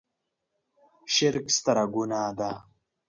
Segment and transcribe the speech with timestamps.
[1.13, 2.51] شرک ستره ګناه ده.